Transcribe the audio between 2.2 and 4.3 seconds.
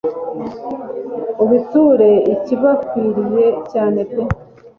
ikibakwiriye cyane pe